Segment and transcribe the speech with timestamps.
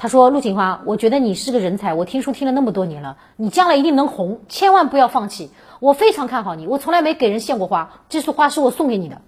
[0.00, 5.50] 他说陆锦华，我觉得你是个人才，我听书听了那么多年了，你将来一定能红，千万不要放弃。
[5.80, 9.20] 我非常看好你，我从来没给人献过花，这束花是我送给你的。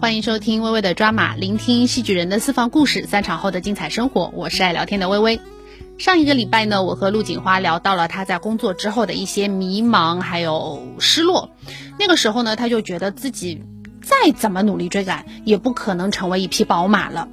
[0.00, 4.32] 欢迎收听微微的抓马，聆听戏剧人的私房故事，散场后的精彩生活。
[4.34, 5.40] 我是爱聊天的微微。
[5.96, 11.50] 上一个礼拜呢，我和陆锦花聊到了她在工作之后的一些迷茫，还有失落。
[12.00, 13.62] 那个时候呢，她就觉得自己
[14.04, 17.28] 再怎么努力追赶，也不可能成为一匹宝马了。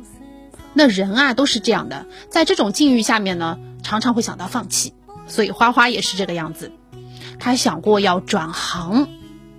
[0.73, 4.93] 那人啊，都是这样的，在这种境遇下面呢，常常会想到放弃。
[5.27, 6.71] 所以花花也是这个样子，
[7.39, 9.07] 她想过要转行。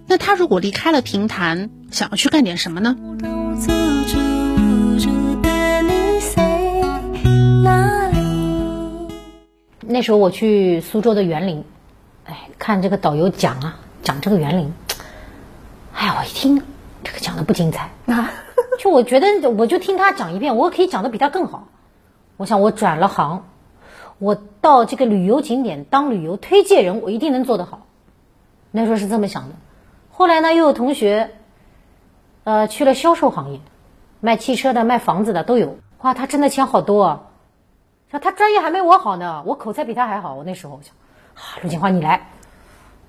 [0.06, 2.96] 那她如果离开了平潭，想要去干点什么呢？
[9.84, 11.64] 那时候我去苏州的园林，
[12.24, 14.72] 哎，看这个导游讲啊，讲这个园林，
[15.92, 16.62] 哎呀，我一听
[17.04, 18.30] 这个讲的不精彩 啊，
[18.78, 21.68] 就我觉得我就听他讲一遍，我可以讲的比他更好。
[22.36, 23.44] 我想我转了行，
[24.18, 27.86] 我到这个旅游景点当旅游推荐人，我一定能做得好。
[28.70, 29.54] 那时候是这么想的。
[30.10, 31.30] 后来呢，又有同学，
[32.44, 33.60] 呃，去了销售行业，
[34.20, 35.76] 卖汽车的、卖房子的都有。
[36.00, 37.20] 哇，他挣的钱好多啊！
[38.10, 40.34] 说他专业还没我好呢，我口才比他还好。
[40.34, 40.94] 我那时候想，
[41.34, 42.28] 啊，陆锦华你来，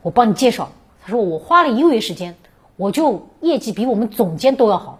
[0.02, 0.70] 我帮你介绍。
[1.04, 2.36] 他说我花了一个月时间，
[2.76, 5.00] 我就业绩比我们总监都要好。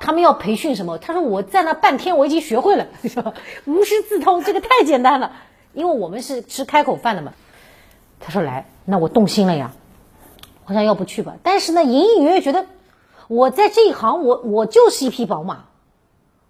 [0.00, 0.98] 他们要培训什么？
[0.98, 2.86] 他说我在那半天我已经学会了，
[3.66, 5.32] 无师自通，这个太简单了。
[5.72, 7.32] 因为我们是吃开口饭的嘛。
[8.20, 9.72] 他说来，那我动心了呀。
[10.66, 12.66] 我想要不去吧，但是呢，隐隐约约觉得
[13.26, 15.64] 我在这一行，我我就是一匹宝马，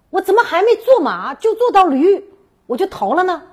[0.09, 2.25] 我怎么还没做马就做到驴？
[2.67, 3.43] 我就逃了呢，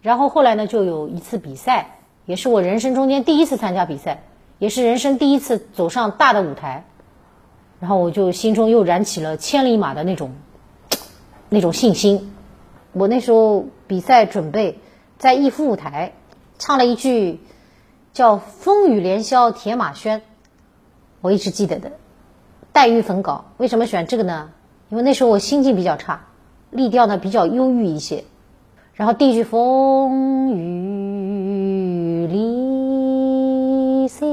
[0.00, 4.22] 然后后来呢，就有一次比赛，也是我人生中间第一次参加比赛，
[4.62, 6.84] 也是人生第一次走上大的舞台，
[7.80, 10.30] 然后我就心中又燃起了千里马的那种
[11.50, 12.32] 那种信心。
[12.92, 14.78] 我那时候比赛准备
[15.18, 16.12] 在逸夫舞台
[16.60, 17.40] 唱了一句
[18.12, 20.18] 叫《风雨连宵铁马喧》，
[21.22, 21.90] 我一直记得的。
[22.72, 24.50] 黛玉焚稿，为什么选这个呢？
[24.90, 26.26] 因为那时候我心境比较差，
[26.70, 28.22] 力调呢比较忧郁一些。
[28.94, 32.28] 然后第一句风雨
[34.02, 34.26] 离散，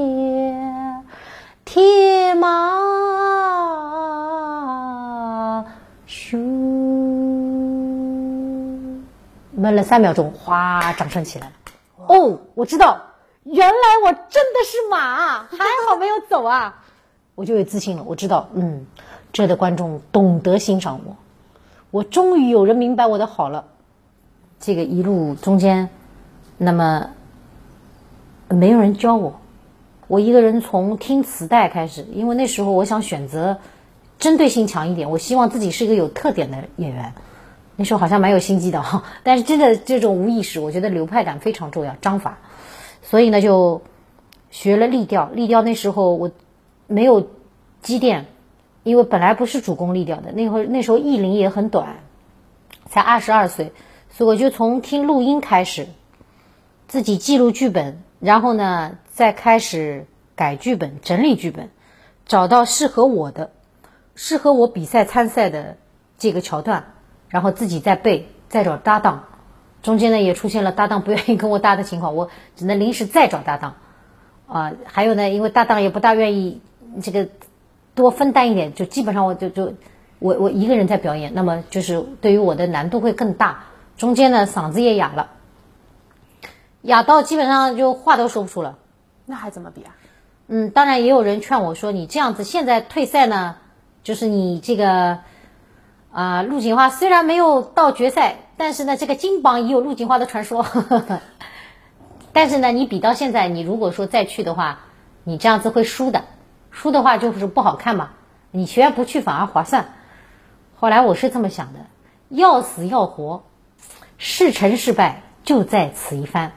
[1.64, 2.74] 铁马
[6.08, 6.36] 喧，
[9.52, 11.52] 闷了三秒钟，哗，掌声起来了。
[12.08, 13.00] 哦，我知道，
[13.44, 15.58] 原来我真的是马，还
[15.88, 16.82] 好没有走啊，
[17.36, 18.02] 我就有自信了。
[18.04, 18.84] 我知道，嗯，
[19.32, 21.16] 这的观众懂得欣赏我，
[21.92, 23.66] 我终于有人明白我的好了。
[24.58, 25.88] 这个一路中间，
[26.58, 27.10] 那么
[28.48, 29.40] 没有人教我，
[30.10, 33.58] 我一个人从听磁带开始，因为那时候我想选择
[34.18, 37.12] 针对性强一点，我希望自己是一个有特点的演员。
[37.76, 42.38] 那时候好像蛮有心机的哈，但是真的这种无意识，我觉得流派感非常重要，章法。
[43.04, 43.82] 所以呢，就
[44.50, 46.32] 学了立调，立调那时候我
[46.88, 47.28] 没有
[47.80, 48.26] 积淀，
[48.82, 51.98] 因为本来不是主攻立调的，那会儿那时候艺龄也很短，
[52.88, 53.70] 才二十二岁。
[54.10, 55.86] 所以我就从听录音开始，
[56.88, 61.68] 自己记录剧本，然后呢，再开始改剧本、整理剧本，
[62.24, 63.50] 找到适合我的、
[64.14, 65.76] 适合我比赛参赛的
[66.16, 66.94] 这个桥段，
[67.28, 69.24] 然后自己再背，再找搭档。
[69.82, 73.74] 中间呢也出现了搭档不愿意跟我搭的情况，我只能临时再找搭档。
[74.46, 76.62] 啊，还有呢，因为搭档也不大愿意
[77.02, 77.28] 这个
[77.94, 79.74] 多分担一点，就基本上我就就
[80.18, 83.64] 我我一个人在表演，那么就是对于我的难度会更大。
[83.98, 85.28] 中间呢，嗓子也哑了，
[86.80, 88.78] 哑到基本上就话都说不出了。
[89.30, 89.94] 那还怎么比啊？
[90.48, 93.56] 嗯，当然也有人劝我说：“你这样子现在退赛呢，
[94.02, 95.20] 就是你这个
[96.10, 100.66] 啊，陆锦花虽然没有到决赛，但是呢，这个金榜也有陆锦花的传说。
[102.34, 104.80] 但是呢，你比到现在，你如果说再去的话，
[105.22, 106.24] 你这样子会输的，
[106.72, 108.10] 输的话就是不好看嘛。
[108.50, 109.94] 你学不去反而划算。
[110.76, 111.86] 后来我是这么想的：
[112.28, 113.44] 要死要活。”
[114.22, 116.52] 是成是败，就在此一番。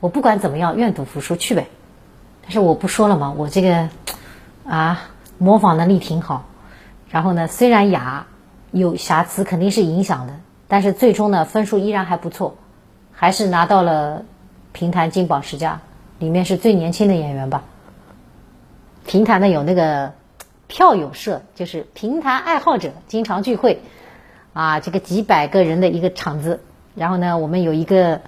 [0.00, 1.66] 我不管怎么样，愿赌服输去呗。
[2.44, 3.88] 但是我不说了嘛，我这个
[4.66, 5.08] 啊，
[5.38, 6.44] 模仿能力挺好。
[7.08, 8.26] 然后呢，虽然哑，
[8.70, 10.34] 有瑕疵，肯定是影响的。
[10.68, 12.56] 但是最终呢，分数依然还不错，
[13.12, 14.24] 还是拿到了
[14.72, 15.80] 评弹金榜十佳，
[16.18, 17.64] 里面是最年轻的演员吧。
[19.06, 20.12] 评弹呢有那个
[20.66, 23.82] 票友社，就是评弹爱好者经常聚会，
[24.52, 26.60] 啊，这个几百个人的一个场子。
[26.94, 28.22] 然后呢，我们有一个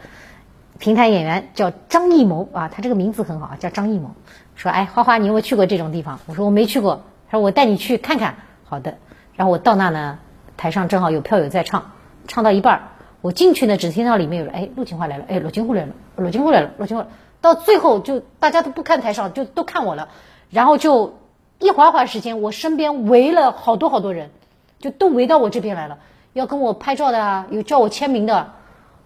[0.78, 4.10] 平台演员叫张艺谋啊，他这个名字很好，叫张艺谋。
[4.54, 6.20] 说，哎，花花，你有没有去过这种地方？
[6.26, 7.02] 我说我没去过。
[7.28, 8.36] 他说我带你去看看。
[8.64, 8.96] 好的。
[9.34, 10.18] 然后我到那呢，
[10.56, 11.92] 台上正好有票友在唱，
[12.26, 12.82] 唱到一半儿，
[13.20, 17.04] 我进去呢，只听到里面有人，哎，陆锦华来了，哎，罗金虎来了，罗金虎来了，罗金虎。
[17.40, 20.08] 到最后就大家都不看台上，就都看我了。
[20.50, 21.18] 然后就
[21.58, 24.30] 一会儿会儿时间，我身边围了好多好多人，
[24.78, 25.98] 就都围到我这边来了，
[26.32, 28.52] 要跟我拍照的啊，有叫我签名的。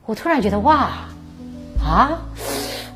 [0.07, 0.91] 我突然觉得哇，
[1.83, 2.23] 啊，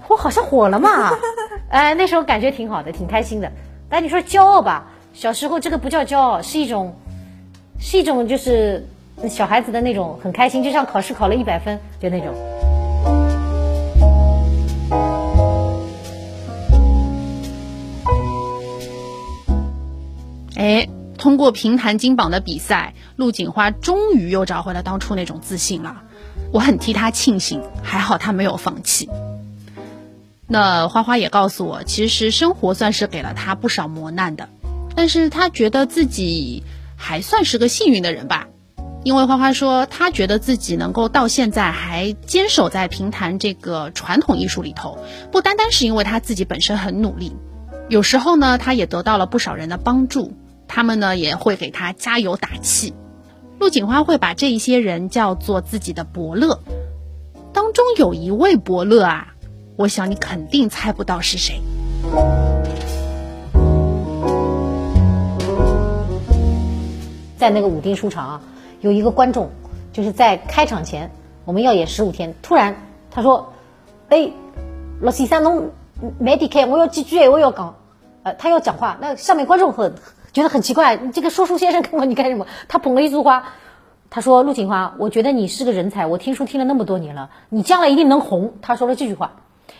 [0.08, 1.10] 我好像火了嘛！
[1.68, 3.50] 哎，那时候感觉挺好的，挺开心的。
[3.88, 6.96] 但你说骄傲吧，小时候这个不叫骄傲，是一种。
[7.80, 8.86] 是一种就是
[9.28, 12.32] 小孩子的那种很开心，就像考试考了一百分就那种。
[20.56, 20.88] 哎，
[21.18, 26.04] 通过评弹金榜的比赛，陆锦花终于又找回了当初那种自信了。
[26.54, 29.10] 我很替他庆幸，还好他没有放弃。
[30.46, 34.48] 那花花也告诉我，其实生活算是给了他不少磨难的，
[34.94, 36.62] 但是他觉得自己。
[36.96, 38.46] 还算是个幸运的人吧，
[39.02, 44.96] 因为花花说，他觉得自己能够到现在还坚守在评弹这个传统艺术里头，
[45.30, 47.36] 不单单是因为他自己本身很努力，
[47.88, 50.32] 有时候呢，他也得到了不少人的帮助，
[50.68, 52.94] 他们呢也会给他加油打气。
[53.58, 56.60] 陆锦花会把这一些人叫做自己的伯乐，
[57.52, 59.34] 当中有一位伯乐啊，
[59.76, 61.60] 我想你肯定猜不到是谁。
[67.36, 68.42] 在那个武定书场啊，
[68.80, 69.50] 有一个观众，
[69.92, 71.10] 就是在开场前，
[71.44, 72.76] 我们要演十五天，突然
[73.10, 73.52] 他说
[74.08, 74.30] ：“哎，
[75.00, 75.70] 罗先生，侬
[76.18, 77.76] 没离开，我有几句我要讲。”
[78.24, 79.94] 呃，他要讲话，那下面观众很
[80.34, 82.46] 觉得很奇怪，这个说书先生看过你干什么？
[82.68, 83.44] 他捧了一束花，
[84.10, 89.36] 他说：“陆锦花，我觉得你是个人才，我听书听了那么多年了，你将来一定能红。”他说了这句话：“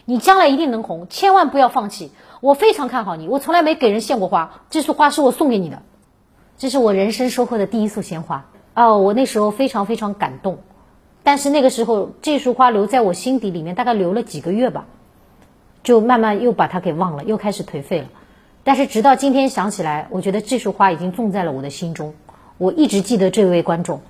[0.07, 2.13] 你将来一定能红，千万不要放弃。
[2.41, 5.83] 我非常看好你，我从来没给人献过花，这束花是我送给你的。”
[6.57, 10.59] 这是我人生收获的第一束鲜花哦，我那时候非常非常感动，
[11.25, 14.87] 但是那个时候这束花留在我心底里面，大概留了几个月吧，
[15.83, 18.07] 就慢慢又把它给忘了，又开始颓废了。
[18.65, 22.15] 但是直到今天想起来，我觉得这束花已经种在了我的心中，
[22.59, 24.01] 我一直记得这位观众。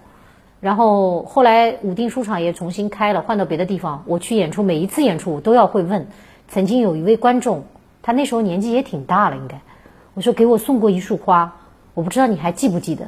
[0.60, 6.06] 然后后来武定书场也重新开了，换到别的地方，我去演出，每一次演出我都要会问，
[6.48, 7.64] 曾经有一位观众，
[8.00, 9.60] 他那时候年纪也挺大了，应该，
[10.14, 11.56] 我说给我送过一束花。
[11.92, 13.06] 我不知道你还记不记得，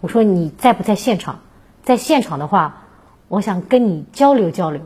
[0.00, 1.40] 我说你在不在现场？
[1.82, 2.84] 在现场的话，
[3.28, 4.82] 我想跟你交流交流。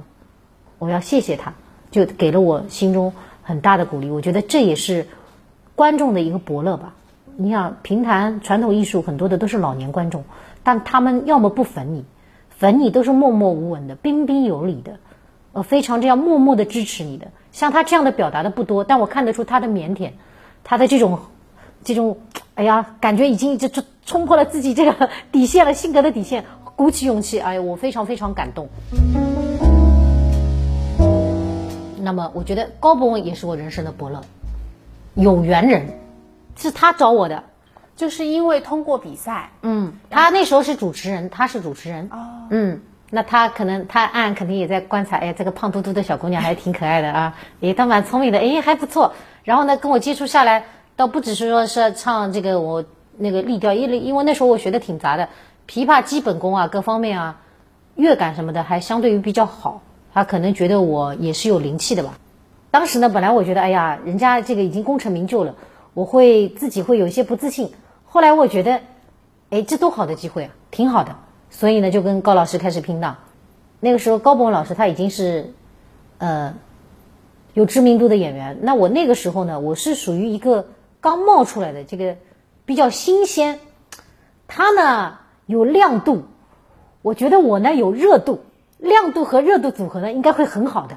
[0.79, 1.53] 我要谢谢他，
[1.91, 3.13] 就给了我心中
[3.43, 4.11] 很大的鼓励。
[4.11, 5.07] 我觉得这也是
[5.75, 6.95] 观众的一个伯乐吧。
[7.37, 10.25] 你想评弹传统艺术很多的都是老年观众，
[10.63, 12.05] 但他们要么不粉你，
[12.51, 14.99] 粉你都是默默无闻的、彬彬有礼的，
[15.53, 17.29] 呃，非常这样默默的支持你的。
[17.53, 20.13] 像他这样的表达的不多，但我看得出他的腼腆，
[20.63, 21.19] 他的这种。
[21.87, 22.17] 这种，
[22.55, 28.71] 哎呀，感觉已经就冲冲破了自己这个底线了，性格的底线，鼓起勇气，哎呀，我非常非常感动。
[32.01, 34.23] 那么，我觉得高博文也是我人生的伯乐，
[35.15, 35.99] 有缘人，
[36.57, 37.45] 是他找我的，
[37.97, 42.81] 就是因为通过比赛，嗯，他那时候是主持人，他是主持人，哦，嗯，
[43.11, 49.13] 那他可能他暗暗肯定也在观察，哎，这个胖嘟嘟的小姑娘还挺可爱的啊，哎，她蛮聪明的，哎，还不错，
[49.45, 50.65] 然后呢，跟我接触下来。
[50.97, 52.85] 倒不只是说是唱这个我
[53.17, 55.29] 那个立调，因为因为那时候我学的挺杂的，
[55.69, 57.41] 琵琶基本功啊各方面啊，
[57.97, 62.15] 乐感什么的还相对于比较好，他可能觉得我也是有灵气的吧。
[62.75, 65.55] 当时呢，本来我觉得哎呀，人家这个已经功成名就了，
[65.95, 67.73] 我会自己会有一些不自信。
[68.05, 68.81] 后来我觉得，
[69.51, 71.15] 哎，这多好的机会啊，挺好的。
[71.51, 73.19] 所以呢，就跟高老师开始拼档。
[73.79, 75.55] 那个时候高博老师他已经是，
[76.19, 76.55] 呃，
[77.53, 78.59] 有知名度的演员。
[78.63, 80.67] 那我那个时候呢，我是属于一个。
[81.01, 82.17] 刚冒出来的这个
[82.65, 83.61] 比较新鲜，
[84.49, 86.25] 他呢有亮度，
[87.03, 88.41] 我觉得我呢有热度，
[88.79, 90.97] 亮度和热度组合呢应该会很好的，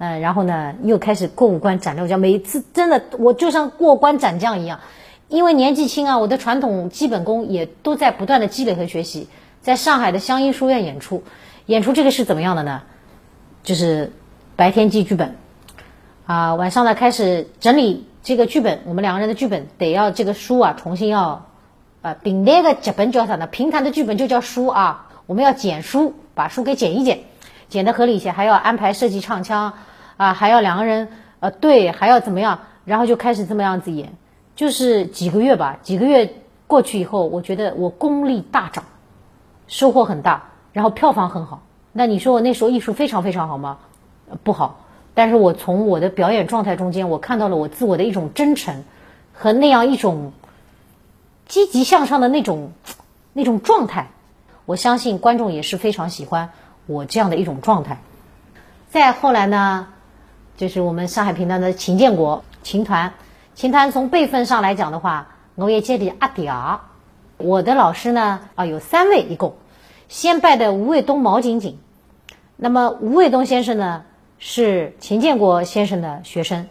[0.00, 4.80] 嗯，然后呢又开始过五关斩六将，每一次真的我就像过关斩将一样，
[5.28, 9.28] 因为年纪轻啊，我的传统基本功也都在不断的积累和学习，
[9.60, 11.22] 在上海的湘音书院演出，
[11.66, 12.82] 演出这个是怎么样的呢？
[13.62, 14.10] 就是
[14.56, 15.36] 白天记剧本，
[16.24, 18.06] 啊，晚上呢开始整理。
[18.22, 21.46] 这个剧本，我们两个人的剧本得要这个书啊，重新要，
[22.02, 23.46] 啊，并那个剧本叫啥呢？
[23.46, 27.20] 平台的剧本就叫书啊，我们要剪书，把书给剪一剪，
[27.70, 29.72] 剪得合理一些，还要安排设计唱腔，
[30.18, 31.08] 啊，还要两个人
[31.40, 32.58] 呃对，还要怎么样？
[32.84, 34.12] 然后就开始这么样子演，
[34.56, 36.34] 就是几个月吧，几个月
[36.66, 38.84] 过去以后，我觉得我功力大涨，
[39.68, 41.62] 收获很大，然后票房很好。
[41.92, 43.78] 那你说我那时候艺术非常非常好吗？
[44.42, 44.84] 不好。
[45.12, 48.84] 但是我从我的表演状态中间，我看到了我自我的一种真诚，
[49.32, 50.32] 和那样一种
[51.46, 52.72] 积极向上的那种
[53.32, 54.10] 那种状态。
[54.66, 56.50] 我相信观众也是非常喜欢
[56.90, 57.98] 我这样的一种状态。
[58.88, 59.86] 再后来呢，
[60.56, 63.14] 就是我们上海评团的秦建国秦团，
[63.54, 66.80] 秦团从辈分上来讲的话，我也接的阿嗲。
[67.36, 69.54] 我的老师呢，啊有三位一共，
[70.08, 71.78] 先拜的吴卫东、毛景景。
[72.56, 74.02] 那么吴卫东先生呢，
[74.40, 76.66] 是秦建国先生的学生，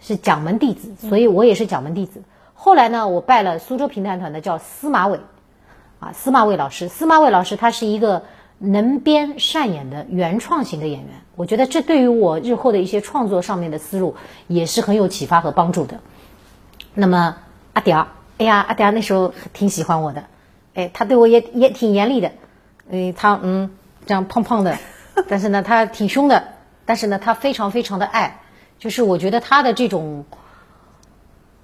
[0.00, 2.22] 是蒋门弟子，所以我也是蒋门弟子。
[2.52, 5.18] 后来呢，我拜了苏州评弹团的叫司马伟，
[5.98, 8.22] 啊司马伟老师，司马伟老师他是一个。
[8.64, 14.14] 能编善演的原创型的演员，我觉得这对于我日后的一些创作上面的思路
[14.46, 15.98] 也是很有启发和帮助的。
[16.94, 17.38] 那么
[17.72, 18.06] 阿迪儿，
[18.38, 20.26] 哎呀，阿迪儿那时候挺喜欢我的，
[20.74, 22.30] 哎，他对我也也挺严厉的，
[22.88, 23.72] 哎，他嗯
[24.06, 24.78] 这样胖胖的，
[25.28, 26.44] 但是呢他挺凶的，
[26.86, 28.42] 但是呢他非常非常的爱，
[28.78, 30.24] 就是我觉得他的这种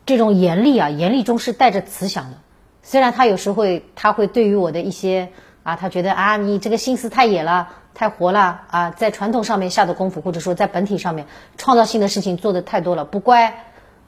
[0.05, 2.39] 这种严厉啊，严厉中是带着慈祥的，
[2.83, 5.31] 虽然他有时会他会对于我的一些。
[5.69, 11.27] 啊，他觉得啊，你这个心思太野了，太活了啊，在传统上面下的功夫，或者说在本体上面
[11.59, 13.67] 创造性的事情做的太多了，不乖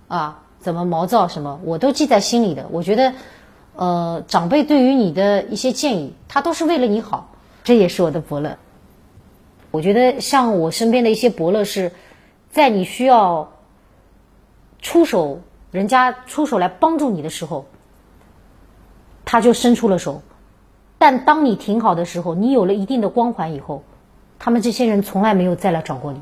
[0.08, 2.64] 啊，怎么毛躁什么，我都记在心里的。
[2.70, 3.12] 我觉得，
[3.76, 7.28] 呃，长辈对于你的一些建议，他都是为了你好，
[7.62, 8.56] 这也是我的伯乐。
[9.70, 11.92] 我觉得像我身边的一些伯乐，是
[12.50, 13.52] 在你需要
[14.80, 15.40] 出手，
[15.72, 17.66] 人家出手来帮助你的时候，
[19.26, 20.22] 他就伸出了手。
[21.00, 23.82] 但当你挺好的时候，你有了一定的光环以后，
[24.38, 26.20] 他们这些人从来没有再来找过你，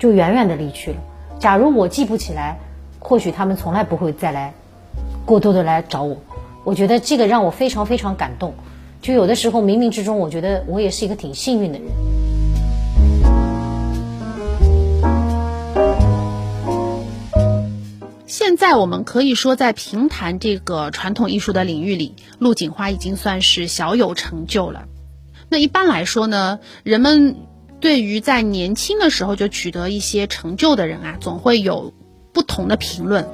[0.00, 0.96] 就远远的离去了。
[1.38, 2.58] 假如我记不起来，
[2.98, 4.52] 或许他们从来不会再来，
[5.24, 6.16] 过多的来找我。
[6.64, 8.52] 我觉得这个让我非常非常感动。
[9.00, 11.86] 就有的时候冥冥之中，我觉得我也是一个挺幸运的人。
[18.30, 24.84] 现在我们可以说，在评弹这个传统艺术的领域里，陆锦花已经算是小有成就了。
[25.48, 27.34] 那一般来说呢，人们
[27.80, 31.92] 对于在年轻的时候就取得一些成就的人啊，总会有
[32.32, 33.28] 不同的评论。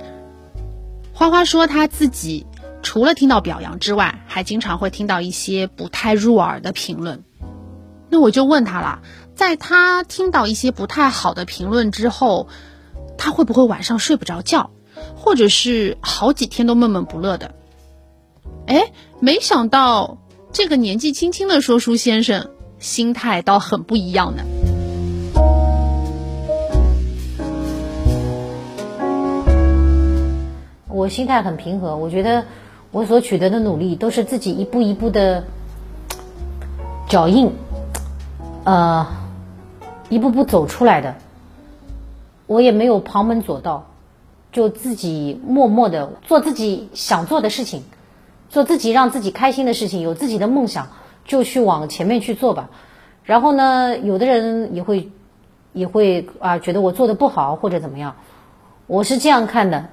[1.13, 2.47] 花花说，他自己
[2.83, 7.23] 除了听到表扬之外，还经常会听到一些不太入耳的评论。
[8.09, 9.03] 那我就问他了，
[9.35, 12.49] 在他听到一些不太好的评论之后，
[13.19, 14.71] 他会不会晚上睡不着觉？
[15.27, 17.57] 或者是好几天都闷闷不乐的，
[18.69, 20.19] 哎，没想到
[20.53, 24.45] 这个年纪轻轻的说书先生心态倒很不一样呢。
[30.87, 32.45] 我心态很平和，我觉得
[32.93, 35.43] 我所取得的努力都是自己一步一步的
[37.09, 37.51] 脚印，
[38.63, 39.09] 呃，
[40.09, 41.17] 一步步走出来的，
[42.47, 43.91] 我也没有旁门左道。
[44.57, 47.83] 就自己默默的做自己想做的事情，
[48.49, 50.89] 做自己让自己开心的事情，有自己的梦想
[51.27, 52.71] 就去往前面去做吧。
[53.23, 55.11] 然后呢，有的人也会
[55.75, 58.17] 也会啊觉得我做的不好或者怎么样，
[58.87, 59.91] 我是这样看的：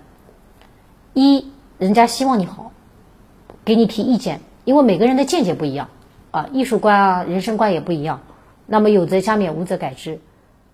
[1.13, 2.72] 一，人家希望你好，
[3.65, 5.89] 给你提意见，因为每个人的见解不一样
[6.32, 8.22] 啊，艺术观啊、人生观也不一样。
[8.65, 10.22] 那么有则加勉，无则改之。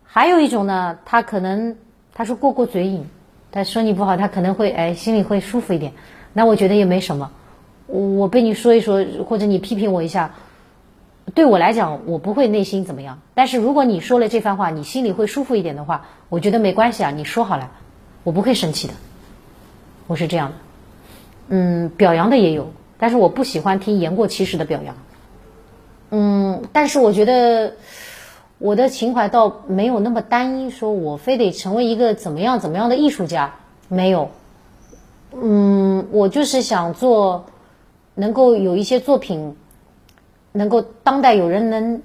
[0.03, 1.75] 还有一种呢，他可能
[2.13, 3.09] 他是过过嘴瘾。
[3.51, 5.93] 他说你不好，他可能会哎心里会舒服一点，
[6.33, 7.31] 那我觉得也没什么。
[7.87, 10.35] 我被你说一说，或者你批评我一下，
[11.33, 13.19] 对我来讲我不会内心怎么样。
[13.33, 17.71] 但是如果你说了这番话，你心里会舒服一点的话，我觉得没关系啊，你说好了，
[18.23, 18.93] 我不会生气的。
[20.05, 20.55] 我是这样的，
[21.49, 24.95] 嗯，表扬的也有，但是我不喜欢听言过其实的表扬。
[26.11, 27.73] 嗯，但是我觉得。
[28.59, 33.55] 我的情怀倒没有那么单一，说我非得成为一个怎么样怎么样的艺术家，
[33.87, 34.29] 没有。
[35.31, 37.45] 嗯，我就是想做，
[38.15, 39.55] 能够有一些作品，
[40.51, 42.01] 能够当代有人能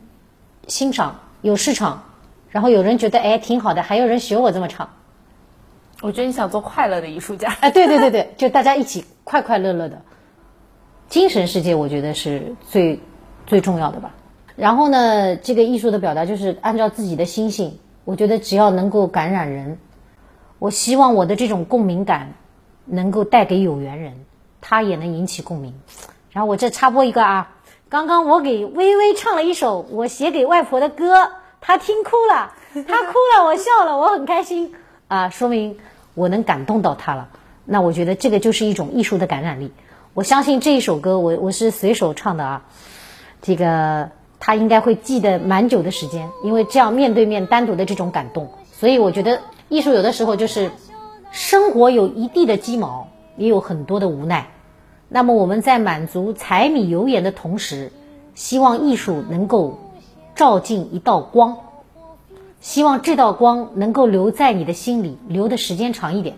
[0.69, 2.05] 欣赏，有市场，
[2.51, 4.89] 然后有人觉得哎挺好的，还有人学我这么唱。
[6.03, 7.57] 我觉得你想做快乐的艺术家。
[7.61, 10.03] 哎，对对对对，就大家一起快快乐乐的，
[11.09, 13.01] 精神世界，我觉得是最
[13.45, 14.15] 最重要的吧。
[14.57, 17.79] 然后呢，这个艺术的表达就是按照自己的心性。
[18.05, 19.79] 我觉得只要能够感染人，
[20.59, 22.35] 我希望我的这种共鸣感
[22.85, 24.27] 能够带给有缘人，
[24.61, 25.75] 他也能引起共鸣。
[26.31, 27.51] 然后我这插播一个啊，
[27.89, 31.31] 刚刚我给微微唱了一首我写给外婆的歌，
[31.63, 34.75] 她听哭了，她哭了，我笑了，我很开心
[35.09, 35.79] 啊，说明
[36.13, 37.31] 我能感动到她了。
[37.65, 39.73] 那我觉得这个就是一种艺术的感染力。
[40.13, 42.65] 我相信这一首歌，我我是随手唱的啊，
[43.41, 44.11] 这个。
[44.47, 50.71] 他应该会记得蛮久的时间，因为这样面对面单独的这种感动，所以我觉得艺术有的时候就是
[51.31, 53.09] 生活有一地的鸡毛，
[53.39, 54.49] 也有很多的无奈，
[55.09, 57.91] 那么我们在满足柴米油盐的同时，
[58.35, 59.79] 希望艺术能够
[60.35, 61.57] 照进一道光，
[62.61, 66.37] 希望这道光能够留在你的心里，留的时间长一点。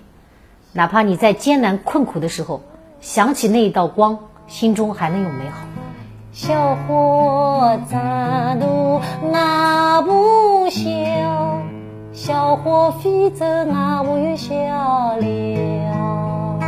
[0.72, 2.62] 哪怕你在艰难困苦的时候，
[3.00, 5.75] 想起那一道光，心中还能有美好。
[6.38, 9.00] 小伙站路
[9.32, 10.82] 俺不小，
[12.12, 14.52] 小伙飞走俺不又笑
[15.16, 16.58] 了，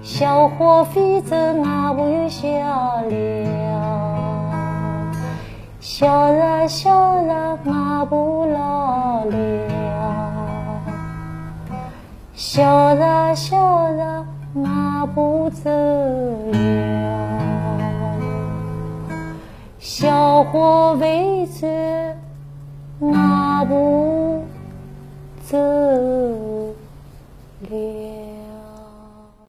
[0.00, 2.48] 小伙飞走俺不又笑
[3.10, 3.12] 了，
[5.78, 6.90] 笑着笑
[7.26, 9.36] 着俺不老了，
[12.32, 13.58] 笑着笑
[13.92, 14.24] 着
[14.64, 17.25] 俺不走了。
[19.98, 21.66] 小伙为走，
[23.00, 24.44] 俺不
[25.42, 25.56] 自
[27.70, 28.15] 怜。